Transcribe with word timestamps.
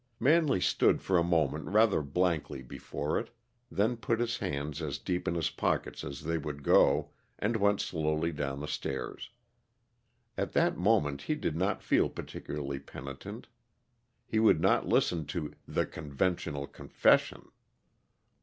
Manley 0.19 0.59
stood 0.59 0.99
for 1.03 1.19
a 1.19 1.23
moment 1.23 1.65
rather 1.67 2.01
blankly 2.01 2.63
before 2.63 3.19
it, 3.19 3.29
then 3.69 3.95
put 3.97 4.19
his 4.19 4.39
hands 4.39 4.81
as 4.81 4.97
deep 4.97 5.27
in 5.27 5.35
his 5.35 5.51
pockets 5.51 6.03
as 6.03 6.23
they 6.23 6.39
would 6.39 6.63
go, 6.63 7.11
and 7.37 7.55
went 7.57 7.81
slowly 7.81 8.31
down 8.31 8.61
the 8.61 8.67
stairs. 8.67 9.29
At 10.35 10.53
that 10.53 10.75
moment 10.75 11.21
he 11.21 11.35
did 11.35 11.55
not 11.55 11.83
feel 11.83 12.09
particularly 12.09 12.79
penitent. 12.79 13.45
She 14.31 14.39
would 14.39 14.59
not 14.59 14.87
listen 14.87 15.27
to 15.27 15.53
"the 15.67 15.85
conventional 15.85 16.65
confession!" 16.65 17.51